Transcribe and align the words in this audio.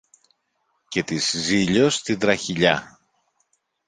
και 0.87 1.03
της 1.03 1.31
Ζήλιως 1.37 2.01
την 2.01 2.19
τραχηλιά 2.19 2.99